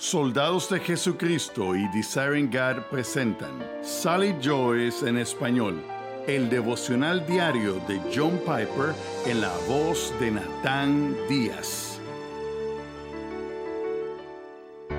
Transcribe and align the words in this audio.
Soldados 0.00 0.70
de 0.70 0.80
Jesucristo 0.80 1.76
y 1.76 1.86
Desiring 1.88 2.50
God 2.50 2.84
presentan 2.90 3.62
Sally 3.82 4.34
Joyce 4.42 5.06
en 5.06 5.18
español, 5.18 5.84
el 6.26 6.48
devocional 6.48 7.26
diario 7.26 7.74
de 7.86 8.00
John 8.10 8.38
Piper 8.38 8.94
en 9.26 9.42
la 9.42 9.52
voz 9.68 10.14
de 10.18 10.30
Natán 10.30 11.14
Díaz. 11.28 12.00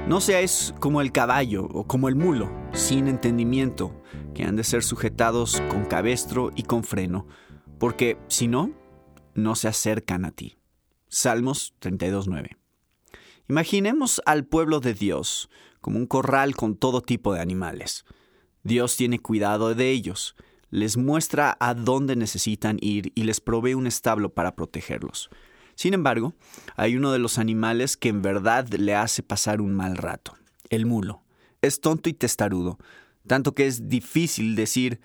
No 0.07 0.21
seáis 0.21 0.75
como 0.79 1.01
el 1.01 1.11
caballo 1.11 1.65
o 1.73 1.87
como 1.87 2.07
el 2.07 2.15
mulo, 2.15 2.51
sin 2.71 3.07
entendimiento, 3.07 4.03
que 4.35 4.43
han 4.43 4.55
de 4.55 4.63
ser 4.63 4.83
sujetados 4.83 5.63
con 5.71 5.85
cabestro 5.85 6.51
y 6.55 6.61
con 6.61 6.83
freno, 6.83 7.25
porque 7.79 8.19
si 8.27 8.47
no, 8.47 8.69
no 9.33 9.55
se 9.55 9.67
acercan 9.67 10.25
a 10.25 10.31
ti. 10.31 10.59
Salmos 11.07 11.73
32.9. 11.81 12.60
Imaginemos 13.51 14.21
al 14.25 14.45
pueblo 14.45 14.79
de 14.79 14.93
Dios 14.93 15.49
como 15.81 15.99
un 15.99 16.05
corral 16.05 16.55
con 16.55 16.77
todo 16.77 17.01
tipo 17.01 17.33
de 17.33 17.41
animales. 17.41 18.05
Dios 18.63 18.95
tiene 18.95 19.19
cuidado 19.19 19.75
de 19.75 19.91
ellos, 19.91 20.37
les 20.69 20.95
muestra 20.95 21.57
a 21.59 21.73
dónde 21.73 22.15
necesitan 22.15 22.77
ir 22.79 23.11
y 23.13 23.23
les 23.23 23.41
provee 23.41 23.73
un 23.73 23.87
establo 23.87 24.33
para 24.33 24.55
protegerlos. 24.55 25.29
Sin 25.75 25.93
embargo, 25.93 26.33
hay 26.77 26.95
uno 26.95 27.11
de 27.11 27.19
los 27.19 27.39
animales 27.39 27.97
que 27.97 28.07
en 28.07 28.21
verdad 28.21 28.69
le 28.69 28.95
hace 28.95 29.21
pasar 29.21 29.59
un 29.59 29.73
mal 29.73 29.97
rato, 29.97 30.37
el 30.69 30.85
mulo. 30.85 31.21
Es 31.61 31.81
tonto 31.81 32.07
y 32.07 32.13
testarudo, 32.13 32.77
tanto 33.27 33.53
que 33.53 33.67
es 33.67 33.89
difícil 33.89 34.55
decir 34.55 35.01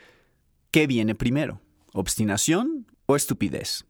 qué 0.71 0.87
viene 0.87 1.17
primero, 1.17 1.61
obstinación 1.95 2.87
o 3.07 3.17
estupidez. 3.17 3.87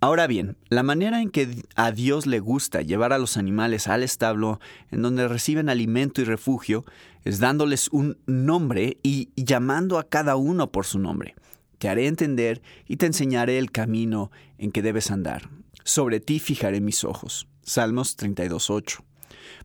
Ahora 0.00 0.28
bien, 0.28 0.56
la 0.68 0.84
manera 0.84 1.20
en 1.20 1.30
que 1.30 1.64
a 1.74 1.90
Dios 1.90 2.26
le 2.26 2.38
gusta 2.38 2.82
llevar 2.82 3.12
a 3.12 3.18
los 3.18 3.36
animales 3.36 3.88
al 3.88 4.04
establo 4.04 4.60
en 4.92 5.02
donde 5.02 5.26
reciben 5.26 5.68
alimento 5.68 6.20
y 6.20 6.24
refugio 6.24 6.84
es 7.24 7.40
dándoles 7.40 7.88
un 7.90 8.16
nombre 8.26 8.98
y 9.02 9.30
llamando 9.34 9.98
a 9.98 10.08
cada 10.08 10.36
uno 10.36 10.70
por 10.70 10.86
su 10.86 11.00
nombre. 11.00 11.34
Te 11.78 11.88
haré 11.88 12.06
entender 12.06 12.62
y 12.86 12.96
te 12.96 13.06
enseñaré 13.06 13.58
el 13.58 13.72
camino 13.72 14.30
en 14.56 14.70
que 14.70 14.82
debes 14.82 15.10
andar. 15.10 15.50
Sobre 15.82 16.20
ti 16.20 16.38
fijaré 16.38 16.80
mis 16.80 17.02
ojos. 17.02 17.48
Salmos 17.62 18.16
32.8. 18.16 19.02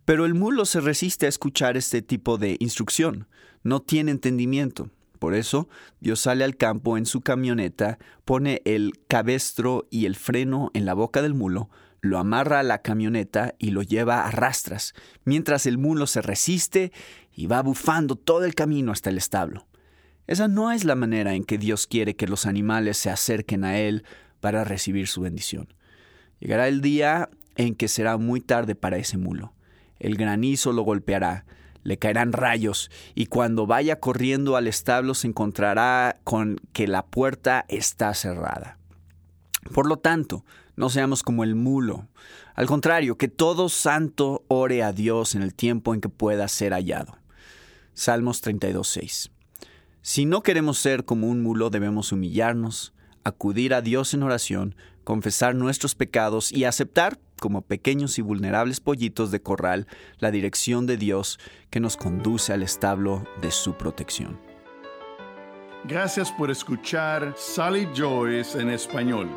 Pero 0.03 0.25
el 0.25 0.33
mulo 0.33 0.65
se 0.65 0.81
resiste 0.81 1.27
a 1.27 1.29
escuchar 1.29 1.77
este 1.77 2.01
tipo 2.01 2.39
de 2.39 2.57
instrucción. 2.59 3.27
No 3.61 3.81
tiene 3.81 4.11
entendimiento. 4.11 4.89
Por 5.23 5.35
eso, 5.35 5.69
Dios 6.01 6.19
sale 6.19 6.43
al 6.43 6.57
campo 6.57 6.97
en 6.97 7.05
su 7.05 7.21
camioneta, 7.21 7.97
pone 8.25 8.61
el 8.65 8.99
cabestro 9.07 9.87
y 9.89 10.05
el 10.05 10.17
freno 10.17 10.69
en 10.73 10.83
la 10.83 10.93
boca 10.93 11.21
del 11.21 11.33
mulo, 11.33 11.69
lo 12.01 12.17
amarra 12.17 12.59
a 12.59 12.63
la 12.63 12.81
camioneta 12.81 13.55
y 13.57 13.71
lo 13.71 13.83
lleva 13.83 14.25
a 14.25 14.31
rastras, 14.31 14.93
mientras 15.23 15.65
el 15.65 15.77
mulo 15.77 16.07
se 16.07 16.21
resiste 16.21 16.91
y 17.31 17.47
va 17.47 17.61
bufando 17.61 18.17
todo 18.17 18.43
el 18.43 18.53
camino 18.53 18.91
hasta 18.91 19.11
el 19.11 19.17
establo. 19.17 19.65
Esa 20.27 20.49
no 20.49 20.73
es 20.73 20.83
la 20.83 20.95
manera 20.95 21.35
en 21.35 21.45
que 21.45 21.57
Dios 21.57 21.87
quiere 21.87 22.17
que 22.17 22.27
los 22.27 22.45
animales 22.45 22.97
se 22.97 23.09
acerquen 23.09 23.63
a 23.63 23.79
Él 23.79 24.03
para 24.41 24.65
recibir 24.65 25.07
su 25.07 25.21
bendición. 25.21 25.73
Llegará 26.41 26.67
el 26.67 26.81
día 26.81 27.29
en 27.55 27.75
que 27.75 27.87
será 27.87 28.17
muy 28.17 28.41
tarde 28.41 28.75
para 28.75 28.97
ese 28.97 29.17
mulo. 29.17 29.53
El 29.99 30.17
granizo 30.17 30.73
lo 30.73 30.81
golpeará, 30.81 31.45
le 31.83 31.97
caerán 31.97 32.33
rayos, 32.33 32.89
y 33.15 33.27
cuando 33.27 33.67
vaya 33.67 33.99
corriendo 33.99 34.55
al 34.55 34.67
establo 34.67 35.13
se 35.13 35.27
encontrará 35.27 36.19
con 36.23 36.59
que 36.73 36.87
la 36.87 37.05
puerta 37.05 37.65
está 37.67 38.13
cerrada. 38.13 38.77
Por 39.73 39.87
lo 39.87 39.97
tanto, 39.97 40.43
no 40.75 40.89
seamos 40.89 41.23
como 41.23 41.43
el 41.43 41.55
mulo. 41.55 42.07
Al 42.55 42.65
contrario, 42.65 43.17
que 43.17 43.27
todo 43.27 43.69
santo 43.69 44.43
ore 44.47 44.83
a 44.83 44.91
Dios 44.91 45.35
en 45.35 45.41
el 45.41 45.53
tiempo 45.53 45.93
en 45.93 46.01
que 46.01 46.09
pueda 46.09 46.47
ser 46.47 46.73
hallado. 46.73 47.17
Salmos 47.93 48.43
32.6. 48.43 49.29
Si 50.01 50.25
no 50.25 50.41
queremos 50.43 50.79
ser 50.79 51.05
como 51.05 51.27
un 51.27 51.41
mulo, 51.41 51.69
debemos 51.69 52.11
humillarnos, 52.11 52.93
acudir 53.23 53.73
a 53.73 53.81
Dios 53.81 54.13
en 54.13 54.23
oración, 54.23 54.75
confesar 55.03 55.55
nuestros 55.55 55.95
pecados 55.95 56.51
y 56.51 56.65
aceptar 56.65 57.19
como 57.39 57.61
pequeños 57.61 58.19
y 58.19 58.21
vulnerables 58.21 58.79
pollitos 58.79 59.31
de 59.31 59.41
corral 59.41 59.87
la 60.19 60.31
dirección 60.31 60.85
de 60.85 60.97
Dios 60.97 61.39
que 61.69 61.79
nos 61.79 61.97
conduce 61.97 62.53
al 62.53 62.63
establo 62.63 63.25
de 63.41 63.51
su 63.51 63.73
protección. 63.73 64.39
Gracias 65.85 66.31
por 66.31 66.49
escuchar 66.49 67.35
Sally 67.37 67.89
Joyce 67.95 68.59
en 68.61 68.69
español. 68.69 69.29